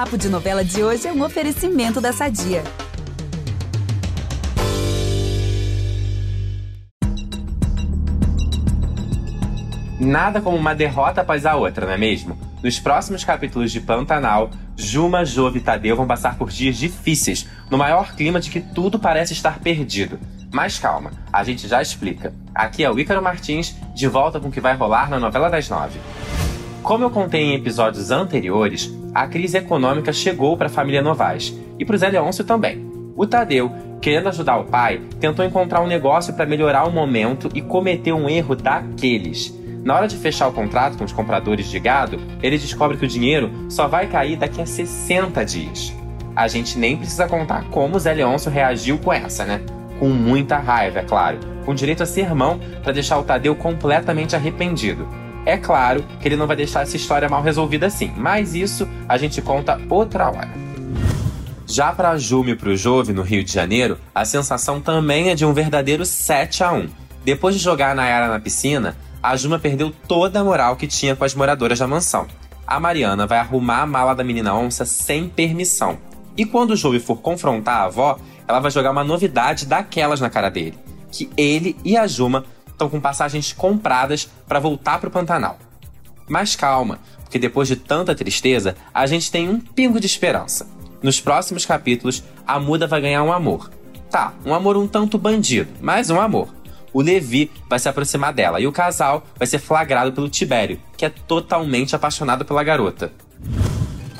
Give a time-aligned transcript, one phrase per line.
[0.00, 2.64] Papo de Novela de hoje é um oferecimento da Sadia.
[10.00, 12.38] Nada como uma derrota após a outra, não é mesmo?
[12.62, 17.76] Nos próximos capítulos de Pantanal, Juma, Jove e Tadeu vão passar por dias difíceis, no
[17.76, 20.18] maior clima de que tudo parece estar perdido.
[20.50, 22.32] Mas calma, a gente já explica.
[22.54, 25.68] Aqui é o Ícaro Martins, de volta com o que vai rolar na novela das
[25.68, 26.00] nove.
[26.82, 31.84] Como eu contei em episódios anteriores, a crise econômica chegou para a família Novaes e
[31.84, 32.84] para o Zé Leôncio também.
[33.16, 37.60] O Tadeu, querendo ajudar o pai, tentou encontrar um negócio para melhorar o momento e
[37.60, 39.54] cometeu um erro daqueles.
[39.84, 43.08] Na hora de fechar o contrato com os compradores de gado, ele descobre que o
[43.08, 45.94] dinheiro só vai cair daqui a 60 dias.
[46.34, 49.60] A gente nem precisa contar como o Zé Leôncio reagiu com essa, né?
[50.00, 55.06] com muita raiva, é claro, com direito a sermão para deixar o Tadeu completamente arrependido.
[55.46, 59.16] É claro que ele não vai deixar essa história mal resolvida assim, mas isso a
[59.16, 60.50] gente conta outra hora.
[61.66, 65.34] Já para Jume e para o Jove, no Rio de Janeiro, a sensação também é
[65.34, 66.88] de um verdadeiro 7 a 1
[67.24, 71.14] Depois de jogar a Nayara na piscina, a Juma perdeu toda a moral que tinha
[71.14, 72.26] com as moradoras da mansão.
[72.66, 75.98] A Mariana vai arrumar a mala da menina onça sem permissão.
[76.36, 78.18] E quando o Jove for confrontar a avó,
[78.48, 80.76] ela vai jogar uma novidade daquelas na cara dele:
[81.12, 82.44] que ele e a Juma
[82.80, 85.58] estão com passagens compradas para voltar pro Pantanal.
[86.26, 90.66] Mas calma, porque depois de tanta tristeza, a gente tem um pingo de esperança.
[91.02, 93.70] Nos próximos capítulos, a Muda vai ganhar um amor.
[94.10, 96.48] Tá, um amor um tanto bandido, mas um amor.
[96.92, 101.04] O Levi vai se aproximar dela e o casal vai ser flagrado pelo Tibério, que
[101.04, 103.12] é totalmente apaixonado pela garota.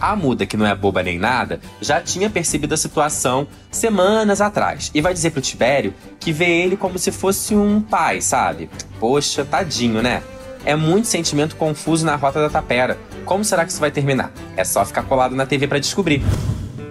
[0.00, 4.90] A muda, que não é boba nem nada, já tinha percebido a situação semanas atrás
[4.94, 8.70] e vai dizer pro Tibério que vê ele como se fosse um pai, sabe?
[8.98, 10.22] Poxa, tadinho, né?
[10.64, 12.98] É muito sentimento confuso na rota da tapera.
[13.24, 14.32] Como será que isso vai terminar?
[14.56, 16.22] É só ficar colado na TV para descobrir.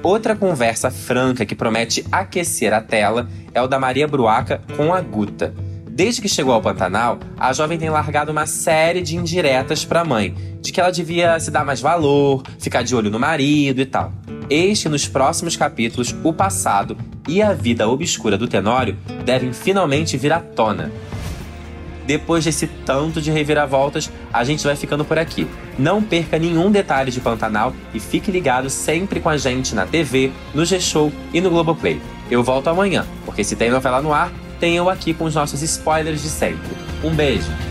[0.02, 5.02] Outra conversa franca que promete aquecer a tela é o da Maria Bruaca com a
[5.02, 5.54] Guta.
[6.00, 10.06] Desde que chegou ao Pantanal, a jovem tem largado uma série de indiretas para a
[10.06, 13.86] mãe, de que ela devia se dar mais valor, ficar de olho no marido e
[13.86, 14.14] tal.
[14.50, 16.96] Eis que nos próximos capítulos, o passado
[17.28, 20.90] e a vida obscura do Tenório devem finalmente vir à tona.
[22.08, 25.46] Depois desse tanto de reviravoltas, a gente vai ficando por aqui.
[25.78, 30.32] Não perca nenhum detalhe de Pantanal e fique ligado sempre com a gente na TV,
[30.54, 32.02] no G-Show e no Globoplay.
[32.32, 34.32] Eu volto amanhã, porque se tem novela no ar,
[34.68, 36.70] eu aqui com os nossos spoilers de sempre.
[37.04, 37.69] Um beijo!